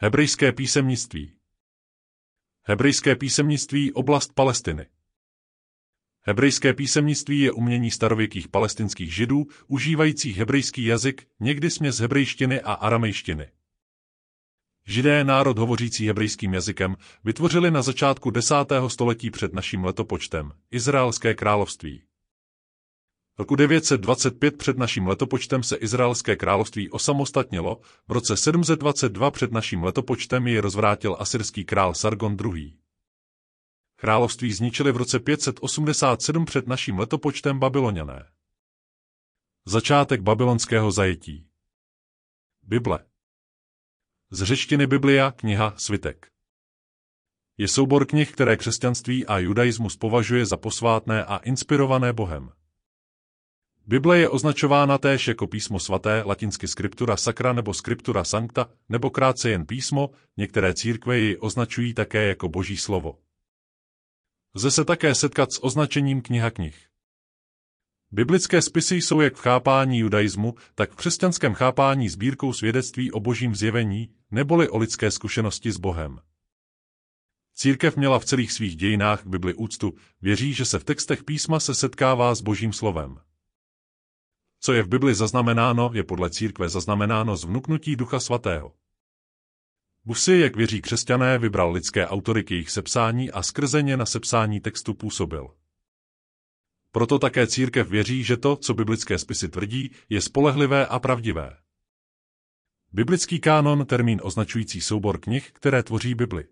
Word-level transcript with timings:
Hebrejské 0.00 0.52
písemnictví 0.52 1.32
Hebrejské 2.62 3.16
písemnictví 3.16 3.92
oblast 3.92 4.32
Palestiny 4.34 4.86
Hebrejské 6.22 6.74
písemnictví 6.74 7.40
je 7.40 7.52
umění 7.52 7.90
starověkých 7.90 8.48
palestinských 8.48 9.14
židů, 9.14 9.46
užívajících 9.66 10.36
hebrejský 10.36 10.84
jazyk, 10.84 11.26
někdy 11.40 11.70
směs 11.70 11.98
hebrejštiny 11.98 12.60
a 12.60 12.72
aramejštiny. 12.72 13.50
Židé, 14.86 15.24
národ 15.24 15.58
hovořící 15.58 16.06
hebrejským 16.06 16.54
jazykem, 16.54 16.96
vytvořili 17.24 17.70
na 17.70 17.82
začátku 17.82 18.30
desátého 18.30 18.90
století 18.90 19.30
před 19.30 19.52
naším 19.52 19.84
letopočtem 19.84 20.52
Izraelské 20.70 21.34
království. 21.34 22.07
Roku 23.38 23.56
925 23.56 24.56
před 24.56 24.78
naším 24.78 25.06
letopočtem 25.06 25.62
se 25.62 25.76
Izraelské 25.76 26.36
království 26.36 26.90
osamostatnilo, 26.90 27.80
v 28.08 28.12
roce 28.12 28.36
722 28.36 29.30
před 29.30 29.52
naším 29.52 29.84
letopočtem 29.84 30.46
ji 30.46 30.60
rozvrátil 30.60 31.16
asyrský 31.18 31.64
král 31.64 31.94
Sargon 31.94 32.36
II. 32.44 32.78
Království 33.96 34.52
zničili 34.52 34.92
v 34.92 34.96
roce 34.96 35.20
587 35.20 36.44
před 36.44 36.66
naším 36.66 36.98
letopočtem 36.98 37.58
Babyloniané. 37.58 38.30
Začátek 39.66 40.20
babylonského 40.20 40.90
zajetí 40.90 41.48
Bible 42.62 43.06
Z 44.30 44.42
řečtiny 44.42 44.86
Biblia, 44.86 45.30
kniha, 45.30 45.74
svitek. 45.76 46.32
Je 47.58 47.68
soubor 47.68 48.06
knih, 48.06 48.32
které 48.32 48.56
křesťanství 48.56 49.26
a 49.26 49.38
judaismus 49.38 49.96
považuje 49.96 50.46
za 50.46 50.56
posvátné 50.56 51.24
a 51.24 51.36
inspirované 51.36 52.12
Bohem. 52.12 52.52
Bible 53.90 54.18
je 54.18 54.28
označována 54.28 54.98
též 54.98 55.28
jako 55.28 55.46
písmo 55.46 55.80
svaté, 55.80 56.22
latinsky 56.26 56.68
scriptura 56.68 57.16
sacra 57.16 57.52
nebo 57.52 57.74
scriptura 57.74 58.24
sancta, 58.24 58.70
nebo 58.88 59.10
krátce 59.10 59.50
jen 59.50 59.66
písmo, 59.66 60.10
některé 60.36 60.74
církve 60.74 61.18
ji 61.18 61.36
označují 61.36 61.94
také 61.94 62.28
jako 62.28 62.48
boží 62.48 62.76
slovo. 62.76 63.18
Lze 64.54 64.70
se 64.70 64.84
také 64.84 65.14
setkat 65.14 65.52
s 65.52 65.64
označením 65.64 66.22
kniha 66.22 66.50
knih. 66.50 66.86
Biblické 68.10 68.62
spisy 68.62 68.96
jsou 68.96 69.20
jak 69.20 69.36
v 69.36 69.40
chápání 69.40 69.98
judaismu, 69.98 70.54
tak 70.74 70.92
v 70.92 70.96
křesťanském 70.96 71.54
chápání 71.54 72.08
sbírkou 72.08 72.52
svědectví 72.52 73.12
o 73.12 73.20
božím 73.20 73.54
zjevení, 73.54 74.08
neboli 74.30 74.68
o 74.68 74.78
lidské 74.78 75.10
zkušenosti 75.10 75.72
s 75.72 75.76
Bohem. 75.76 76.20
Církev 77.54 77.96
měla 77.96 78.18
v 78.18 78.24
celých 78.24 78.52
svých 78.52 78.76
dějinách 78.76 79.22
k 79.22 79.26
Bibli 79.26 79.54
úctu, 79.54 79.94
věří, 80.22 80.54
že 80.54 80.64
se 80.64 80.78
v 80.78 80.84
textech 80.84 81.24
písma 81.24 81.60
se 81.60 81.74
setkává 81.74 82.34
s 82.34 82.40
božím 82.40 82.72
slovem. 82.72 83.20
Co 84.60 84.72
je 84.72 84.82
v 84.82 84.88
Bibli 84.88 85.14
zaznamenáno, 85.14 85.90
je 85.94 86.04
podle 86.04 86.30
církve 86.30 86.68
zaznamenáno 86.68 87.36
z 87.36 87.44
vnuknutí 87.44 87.96
Ducha 87.96 88.20
Svatého. 88.20 88.74
Si, 90.12 90.32
jak 90.32 90.56
věří 90.56 90.82
křesťané, 90.82 91.38
vybral 91.38 91.72
lidské 91.72 92.06
autory 92.06 92.44
k 92.44 92.50
jejich 92.50 92.70
sepsání 92.70 93.30
a 93.30 93.42
skrze 93.42 93.82
ně 93.82 93.96
na 93.96 94.06
sepsání 94.06 94.60
textu 94.60 94.94
působil. 94.94 95.48
Proto 96.92 97.18
také 97.18 97.46
církev 97.46 97.88
věří, 97.88 98.24
že 98.24 98.36
to, 98.36 98.56
co 98.56 98.74
biblické 98.74 99.18
spisy 99.18 99.48
tvrdí, 99.48 99.90
je 100.08 100.20
spolehlivé 100.20 100.86
a 100.86 100.98
pravdivé. 100.98 101.56
Biblický 102.92 103.40
kánon, 103.40 103.86
termín 103.86 104.20
označující 104.22 104.80
soubor 104.80 105.20
knih, 105.20 105.50
které 105.52 105.82
tvoří 105.82 106.14
Bibli. 106.14 106.44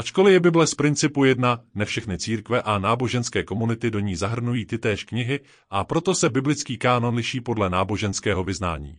Ačkoliv 0.00 0.32
je 0.32 0.40
Bible 0.40 0.66
z 0.66 0.74
principu 0.74 1.24
jedna, 1.24 1.60
ne 1.74 1.84
všechny 1.84 2.18
církve 2.18 2.62
a 2.62 2.78
náboženské 2.78 3.42
komunity 3.42 3.90
do 3.90 4.00
ní 4.00 4.16
zahrnují 4.16 4.66
tytéž 4.66 5.04
knihy 5.04 5.40
a 5.70 5.84
proto 5.84 6.14
se 6.14 6.30
biblický 6.30 6.78
kánon 6.78 7.14
liší 7.14 7.40
podle 7.40 7.70
náboženského 7.70 8.44
vyznání. 8.44 8.98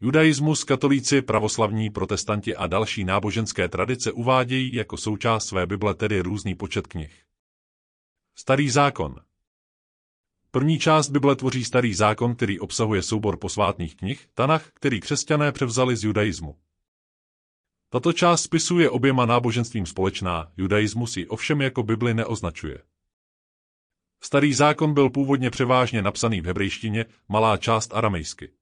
Judaismus, 0.00 0.64
katolíci, 0.64 1.22
pravoslavní, 1.22 1.90
protestanti 1.90 2.56
a 2.56 2.66
další 2.66 3.04
náboženské 3.04 3.68
tradice 3.68 4.12
uvádějí 4.12 4.74
jako 4.74 4.96
součást 4.96 5.46
své 5.46 5.66
Bible 5.66 5.94
tedy 5.94 6.20
různý 6.20 6.54
počet 6.54 6.86
knih. 6.86 7.22
Starý 8.34 8.70
zákon 8.70 9.14
První 10.50 10.78
část 10.78 11.10
Bible 11.10 11.36
tvoří 11.36 11.64
Starý 11.64 11.94
zákon, 11.94 12.34
který 12.34 12.60
obsahuje 12.60 13.02
soubor 13.02 13.36
posvátných 13.36 13.96
knih, 13.96 14.28
Tanach, 14.34 14.70
který 14.74 15.00
křesťané 15.00 15.52
převzali 15.52 15.96
z 15.96 16.04
judaismu. 16.04 16.56
Tato 17.90 18.12
část 18.12 18.42
spisu 18.42 18.78
je 18.78 18.90
oběma 18.90 19.26
náboženstvím 19.26 19.86
společná, 19.86 20.52
judaismus 20.56 21.16
ji 21.16 21.26
ovšem 21.26 21.60
jako 21.60 21.82
Bibli 21.82 22.14
neoznačuje. 22.14 22.82
Starý 24.22 24.54
zákon 24.54 24.94
byl 24.94 25.10
původně 25.10 25.50
převážně 25.50 26.02
napsaný 26.02 26.40
v 26.40 26.46
hebrejštině, 26.46 27.06
malá 27.28 27.56
část 27.56 27.94
aramejsky. 27.94 28.52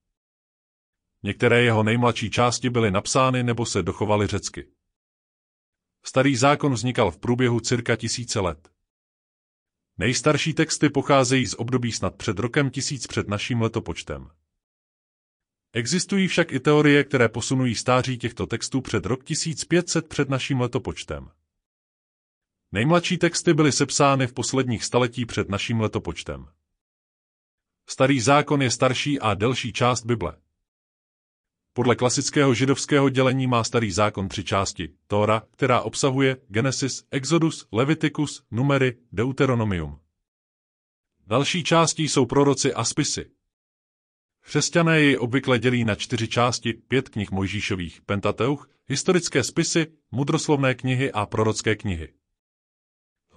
Některé 1.23 1.63
jeho 1.63 1.83
nejmladší 1.83 2.31
části 2.31 2.71
byly 2.71 2.91
napsány 2.91 3.43
nebo 3.43 3.67
se 3.67 3.83
dochovaly 3.83 4.27
řecky. 4.27 4.73
Starý 6.05 6.37
zákon 6.37 6.73
vznikal 6.73 7.11
v 7.11 7.19
průběhu 7.19 7.61
cirka 7.61 7.97
tisíce 7.97 8.41
let. 8.41 8.71
Nejstarší 9.99 10.55
texty 10.55 10.91
pocházejí 10.91 11.47
z 11.47 11.55
období 11.55 11.93
snad 11.93 12.17
před 12.17 12.39
rokem 12.39 12.71
tisíc 12.71 13.07
před 13.07 13.29
naším 13.29 13.63
letopočtem. 13.63 14.31
Existují 15.73 16.29
však 16.29 16.53
i 16.53 16.61
teorie, 16.61 17.05
které 17.05 17.29
posunují 17.29 17.75
stáří 17.75 18.19
těchto 18.19 18.47
textů 18.47 18.81
před 18.81 19.07
rok 19.07 19.25
1500 19.25 20.09
před 20.09 20.29
naším 20.29 20.61
letopočtem. 20.61 21.31
Nejmladší 22.73 23.19
texty 23.19 23.55
byly 23.55 23.73
sepsány 23.73 24.27
v 24.27 24.33
posledních 24.33 24.85
staletí 24.85 25.27
před 25.27 25.49
naším 25.49 25.81
letopočtem. 25.81 26.49
Starý 27.89 28.21
zákon 28.21 28.63
je 28.63 28.71
starší 28.71 29.21
a 29.21 29.35
delší 29.35 29.73
část 29.73 30.07
Bible. 30.07 30.37
Podle 31.73 31.97
klasického 31.97 32.55
židovského 32.55 33.09
dělení 33.09 33.47
má 33.47 33.65
starý 33.65 33.91
zákon 33.91 34.29
tři 34.29 34.45
části. 34.45 34.89
Tóra, 35.07 35.43
která 35.51 35.81
obsahuje 35.81 36.37
Genesis, 36.49 37.05
Exodus, 37.11 37.67
Leviticus, 37.73 38.43
Numery, 38.51 38.97
Deuteronomium. 39.13 40.01
Další 41.27 41.65
částí 41.65 42.09
jsou 42.09 42.27
proroci 42.27 42.75
a 42.75 42.85
spisy. 42.85 43.31
Křesťané 44.47 45.01
ji 45.01 45.19
obvykle 45.19 45.59
dělí 45.59 45.85
na 45.85 45.95
čtyři 45.95 46.29
části, 46.29 46.73
pět 46.73 47.09
knih 47.09 47.31
Mojžíšových, 47.31 48.01
Pentateuch, 48.07 48.71
historické 48.89 49.45
spisy, 49.45 49.87
mudroslovné 50.11 50.75
knihy 50.75 51.13
a 51.13 51.27
prorocké 51.27 51.77
knihy. 51.77 52.09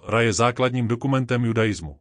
Tora 0.00 0.20
je 0.20 0.32
základním 0.32 0.88
dokumentem 0.88 1.44
judaismu. 1.44 1.98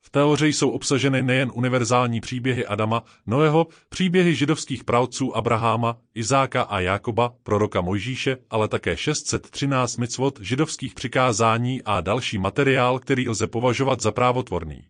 V 0.00 0.10
teoři 0.10 0.46
jsou 0.46 0.70
obsaženy 0.70 1.22
nejen 1.22 1.50
univerzální 1.54 2.20
příběhy 2.20 2.66
Adama, 2.66 3.02
Noého, 3.26 3.66
příběhy 3.88 4.34
židovských 4.34 4.84
pravců 4.84 5.36
Abraháma, 5.36 5.98
Izáka 6.14 6.62
a 6.62 6.80
Jákoba, 6.80 7.34
proroka 7.42 7.80
Mojžíše, 7.80 8.36
ale 8.50 8.68
také 8.68 8.96
613 8.96 9.96
mitzvot 9.96 10.40
židovských 10.40 10.94
přikázání 10.94 11.82
a 11.82 12.00
další 12.00 12.38
materiál, 12.38 12.98
který 12.98 13.28
lze 13.28 13.46
považovat 13.46 14.00
za 14.00 14.12
právotvorný. 14.12 14.84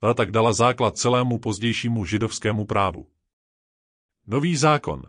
Ta 0.00 0.14
tak 0.14 0.30
dala 0.30 0.52
základ 0.52 0.98
celému 0.98 1.38
pozdějšímu 1.38 2.04
židovskému 2.04 2.66
právu. 2.66 3.10
Nový 4.26 4.56
zákon 4.56 5.02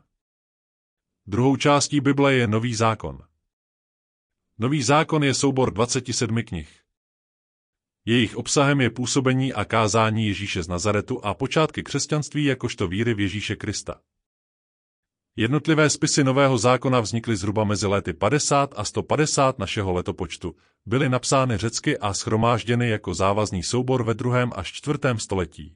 Druhou 1.26 1.56
částí 1.56 2.02
Bible 2.02 2.34
je 2.34 2.48
Nový 2.48 2.76
zákon. 2.76 3.20
Nový 4.58 4.84
zákon 4.84 5.24
je 5.24 5.34
soubor 5.34 5.74
27 5.74 6.44
knih. 6.44 6.84
Jejich 8.06 8.36
obsahem 8.36 8.82
je 8.82 8.90
působení 8.90 9.54
a 9.54 9.66
kázání 9.66 10.28
Ježíše 10.28 10.64
z 10.64 10.68
Nazaretu 10.68 11.26
a 11.26 11.34
počátky 11.34 11.84
křesťanství 11.84 12.46
jakožto 12.46 12.88
víry 12.88 13.14
v 13.14 13.20
Ježíše 13.20 13.56
Krista. 13.56 14.02
Jednotlivé 15.36 15.90
spisy 15.90 16.24
Nového 16.24 16.58
zákona 16.58 17.00
vznikly 17.00 17.36
zhruba 17.36 17.64
mezi 17.64 17.88
lety 17.88 18.14
50 18.14 18.74
a 18.78 18.84
150 18.84 19.60
našeho 19.60 19.94
letopočtu, 19.94 20.56
byly 20.86 21.10
napsány 21.10 21.58
řecky 21.58 21.98
a 21.98 22.14
schromážděny 22.14 22.90
jako 22.90 23.14
závazný 23.14 23.64
soubor 23.64 24.04
ve 24.04 24.14
druhém 24.14 24.52
až 24.56 24.72
čtvrtém 24.72 25.20
století. 25.20 25.76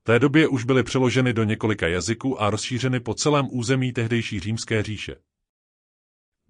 V 0.00 0.02
té 0.02 0.18
době 0.18 0.48
už 0.48 0.64
byly 0.64 0.82
přeloženy 0.82 1.32
do 1.32 1.44
několika 1.44 1.88
jazyků 1.88 2.42
a 2.42 2.50
rozšířeny 2.50 3.00
po 3.00 3.14
celém 3.14 3.48
území 3.50 3.92
tehdejší 3.92 4.40
římské 4.40 4.82
říše. 4.82 5.16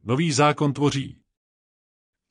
Nový 0.04 0.32
zákon 0.32 0.72
tvoří 0.72 1.18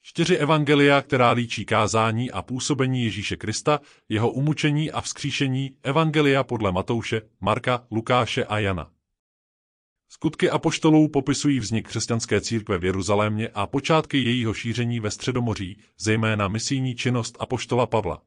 čtyři 0.01 0.37
evangelia, 0.37 1.01
která 1.01 1.31
líčí 1.31 1.65
kázání 1.65 2.31
a 2.31 2.41
působení 2.41 3.03
Ježíše 3.03 3.35
Krista, 3.35 3.79
jeho 4.09 4.31
umučení 4.31 4.91
a 4.91 5.01
vzkříšení, 5.01 5.77
evangelia 5.83 6.43
podle 6.43 6.71
Matouše, 6.71 7.21
Marka, 7.41 7.87
Lukáše 7.91 8.45
a 8.45 8.59
Jana. 8.59 8.91
Skutky 10.09 10.49
apoštolů 10.49 11.07
popisují 11.07 11.59
vznik 11.59 11.87
křesťanské 11.87 12.41
církve 12.41 12.77
v 12.77 12.85
Jeruzalémě 12.85 13.49
a 13.49 13.67
počátky 13.67 14.17
jejího 14.23 14.53
šíření 14.53 14.99
ve 14.99 15.11
Středomoří, 15.11 15.77
zejména 15.99 16.47
misijní 16.47 16.95
činnost 16.95 17.37
apoštola 17.39 17.85
Pavla. 17.85 18.21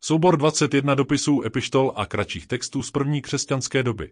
Soubor 0.00 0.36
21 0.36 0.94
dopisů 0.94 1.42
epištol 1.42 1.92
a 1.96 2.06
kratších 2.06 2.46
textů 2.46 2.82
z 2.82 2.90
první 2.90 3.22
křesťanské 3.22 3.82
doby. 3.82 4.10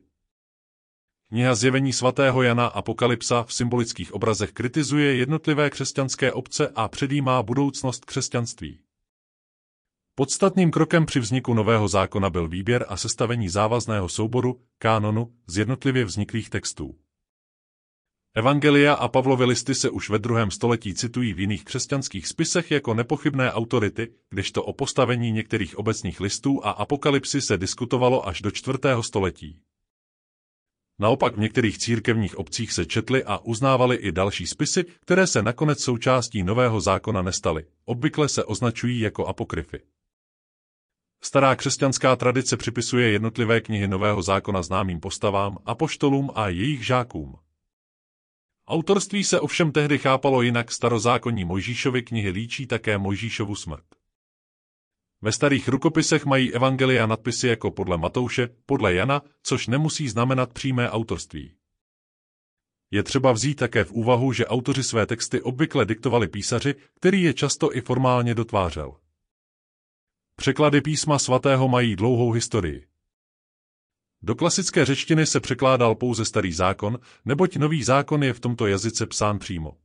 Kniha 1.28 1.54
Zjevení 1.54 1.92
svatého 1.92 2.42
Jana 2.42 2.66
Apokalypsa 2.66 3.42
v 3.42 3.52
symbolických 3.52 4.12
obrazech 4.12 4.52
kritizuje 4.52 5.16
jednotlivé 5.16 5.70
křesťanské 5.70 6.32
obce 6.32 6.68
a 6.74 6.88
předjímá 6.88 7.42
budoucnost 7.42 8.04
křesťanství. 8.04 8.80
Podstatným 10.22 10.70
krokem 10.70 11.06
při 11.06 11.20
vzniku 11.20 11.54
nového 11.54 11.88
zákona 11.88 12.30
byl 12.30 12.48
výběr 12.48 12.86
a 12.88 12.96
sestavení 12.96 13.48
závazného 13.48 14.08
souboru, 14.08 14.60
kánonu, 14.78 15.34
z 15.46 15.58
jednotlivě 15.58 16.04
vzniklých 16.04 16.50
textů. 16.50 16.94
Evangelia 18.34 18.94
a 18.94 19.08
Pavlovy 19.08 19.44
listy 19.44 19.74
se 19.74 19.90
už 19.90 20.10
ve 20.10 20.18
druhém 20.18 20.50
století 20.50 20.94
citují 20.94 21.34
v 21.34 21.40
jiných 21.40 21.64
křesťanských 21.64 22.26
spisech 22.26 22.70
jako 22.70 22.94
nepochybné 22.94 23.52
autority, 23.52 24.12
kdežto 24.30 24.62
o 24.62 24.72
postavení 24.72 25.32
některých 25.32 25.78
obecných 25.78 26.20
listů 26.20 26.60
a 26.64 26.70
apokalypsy 26.70 27.40
se 27.40 27.58
diskutovalo 27.58 28.28
až 28.28 28.40
do 28.40 28.50
čtvrtého 28.50 29.02
století. 29.02 29.60
Naopak 30.98 31.36
v 31.36 31.40
některých 31.40 31.78
církevních 31.78 32.38
obcích 32.38 32.72
se 32.72 32.86
četly 32.86 33.24
a 33.24 33.38
uznávaly 33.38 33.96
i 33.96 34.12
další 34.12 34.46
spisy, 34.46 34.84
které 35.00 35.26
se 35.26 35.42
nakonec 35.42 35.82
součástí 35.82 36.42
nového 36.42 36.80
zákona 36.80 37.22
nestaly. 37.22 37.66
Obvykle 37.84 38.28
se 38.28 38.44
označují 38.44 39.00
jako 39.00 39.26
apokryfy. 39.26 39.80
Stará 41.24 41.56
křesťanská 41.56 42.16
tradice 42.16 42.56
připisuje 42.56 43.10
jednotlivé 43.10 43.60
knihy 43.60 43.88
Nového 43.88 44.22
zákona 44.22 44.62
známým 44.62 45.00
postavám, 45.00 45.58
apoštolům 45.66 46.30
a 46.34 46.48
jejich 46.48 46.86
žákům. 46.86 47.38
Autorství 48.68 49.24
se 49.24 49.40
ovšem 49.40 49.72
tehdy 49.72 49.98
chápalo 49.98 50.42
jinak 50.42 50.72
starozákonní 50.72 51.44
Mojžíšovy 51.44 52.02
knihy 52.02 52.30
líčí 52.30 52.66
také 52.66 52.98
Mojžíšovu 52.98 53.54
smrt. 53.54 53.84
Ve 55.20 55.32
starých 55.32 55.68
rukopisech 55.68 56.24
mají 56.24 56.54
evangelia 56.54 57.06
nadpisy 57.06 57.48
jako 57.48 57.70
podle 57.70 57.98
Matouše, 57.98 58.48
podle 58.66 58.94
Jana, 58.94 59.22
což 59.42 59.66
nemusí 59.66 60.08
znamenat 60.08 60.52
přímé 60.52 60.90
autorství. 60.90 61.54
Je 62.90 63.02
třeba 63.02 63.32
vzít 63.32 63.54
také 63.54 63.84
v 63.84 63.92
úvahu, 63.92 64.32
že 64.32 64.46
autoři 64.46 64.82
své 64.82 65.06
texty 65.06 65.40
obvykle 65.40 65.84
diktovali 65.84 66.28
písaři, 66.28 66.74
který 66.94 67.22
je 67.22 67.34
často 67.34 67.76
i 67.76 67.80
formálně 67.80 68.34
dotvářel. 68.34 69.01
Překlady 70.36 70.80
písma 70.80 71.18
svatého 71.18 71.68
mají 71.68 71.96
dlouhou 71.96 72.32
historii. 72.32 72.86
Do 74.22 74.34
klasické 74.34 74.84
řečtiny 74.84 75.26
se 75.26 75.40
překládal 75.40 75.94
pouze 75.94 76.24
starý 76.24 76.52
zákon, 76.52 76.98
neboť 77.24 77.56
nový 77.56 77.82
zákon 77.84 78.22
je 78.24 78.32
v 78.32 78.40
tomto 78.40 78.66
jazyce 78.66 79.06
psán 79.06 79.38
přímo. 79.38 79.76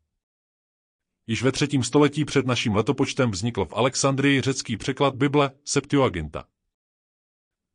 Již 1.27 1.43
ve 1.43 1.51
třetím 1.51 1.83
století 1.83 2.25
před 2.25 2.45
naším 2.45 2.75
letopočtem 2.75 3.31
vznikl 3.31 3.65
v 3.65 3.73
Alexandrii 3.73 4.41
řecký 4.41 4.77
překlad 4.77 5.15
Bible 5.15 5.51
Septuaginta. 5.65 6.45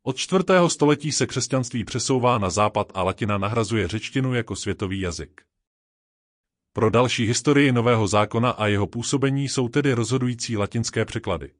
Od 0.02 0.16
čtvrtého 0.16 0.70
století 0.70 1.12
se 1.12 1.26
křesťanství 1.26 1.84
přesouvá 1.84 2.38
na 2.38 2.50
západ 2.50 2.92
a 2.94 3.02
latina 3.02 3.38
nahrazuje 3.38 3.88
řečtinu 3.88 4.34
jako 4.34 4.56
světový 4.56 5.00
jazyk. 5.00 5.40
Pro 6.72 6.90
další 6.90 7.24
historii 7.24 7.72
Nového 7.72 8.08
zákona 8.08 8.50
a 8.50 8.66
jeho 8.66 8.86
působení 8.86 9.48
jsou 9.48 9.68
tedy 9.68 9.92
rozhodující 9.92 10.56
latinské 10.56 11.04
překlady. 11.04 11.50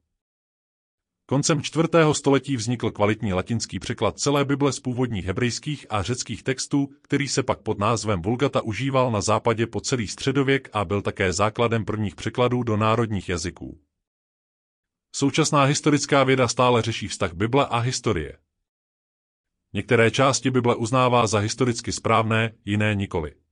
Koncem 1.33 1.61
čtvrtého 1.61 2.13
století 2.13 2.57
vznikl 2.57 2.91
kvalitní 2.91 3.33
latinský 3.33 3.79
překlad 3.79 4.19
celé 4.19 4.45
Bible 4.45 4.73
z 4.73 4.79
původních 4.79 5.25
hebrejských 5.25 5.85
a 5.89 6.01
řeckých 6.01 6.43
textů, 6.43 6.89
který 7.01 7.27
se 7.27 7.43
pak 7.43 7.61
pod 7.61 7.79
názvem 7.79 8.21
Vulgata 8.21 8.61
užíval 8.61 9.11
na 9.11 9.21
západě 9.21 9.67
po 9.67 9.81
celý 9.81 10.07
středověk 10.07 10.69
a 10.73 10.85
byl 10.85 11.01
také 11.01 11.33
základem 11.33 11.85
prvních 11.85 12.15
překladů 12.15 12.63
do 12.63 12.77
národních 12.77 13.29
jazyků. 13.29 13.79
Současná 15.15 15.63
historická 15.63 16.23
věda 16.23 16.47
stále 16.47 16.81
řeší 16.81 17.07
vztah 17.07 17.33
Bible 17.33 17.65
a 17.65 17.77
historie. 17.77 18.37
Některé 19.73 20.11
části 20.11 20.51
Bible 20.51 20.75
uznává 20.75 21.27
za 21.27 21.39
historicky 21.39 21.91
správné, 21.91 22.53
jiné 22.65 22.95
nikoli. 22.95 23.42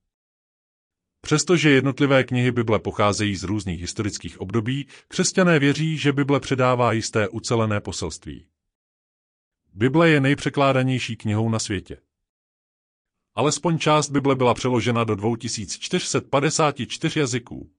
Přestože 1.26 1.70
jednotlivé 1.70 2.24
knihy 2.24 2.52
Bible 2.52 2.78
pocházejí 2.78 3.36
z 3.36 3.42
různých 3.42 3.80
historických 3.80 4.40
období, 4.40 4.86
křesťané 5.08 5.58
věří, 5.58 5.98
že 5.98 6.12
Bible 6.12 6.40
předává 6.40 6.92
jisté 6.92 7.28
ucelené 7.28 7.80
poselství. 7.80 8.46
Bible 9.74 10.08
je 10.08 10.20
nejpřekládanější 10.20 11.16
knihou 11.16 11.48
na 11.48 11.58
světě. 11.58 11.96
Alespoň 13.34 13.78
část 13.78 14.10
Bible 14.10 14.36
byla 14.36 14.54
přeložena 14.54 15.04
do 15.04 15.14
2454 15.14 17.20
jazyků. 17.20 17.70